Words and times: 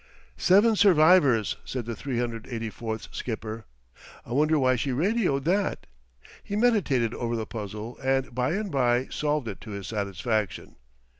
"Seven 0.39 0.75
survivors!" 0.75 1.57
said 1.63 1.85
the 1.85 1.93
384's 1.93 3.07
skipper. 3.11 3.65
"I 4.25 4.31
wonder 4.33 4.57
why 4.57 4.75
she 4.75 4.91
radioed 4.91 5.45
that?" 5.45 5.85
He 6.43 6.55
meditated 6.55 7.13
over 7.13 7.35
the 7.35 7.45
puzzle 7.45 7.99
and 8.03 8.33
by 8.33 8.53
and 8.53 8.71
by 8.71 9.09
solved 9.11 9.47
it 9.47 9.61
to 9.61 9.69
his 9.69 9.85
satisfaction. 9.85 10.77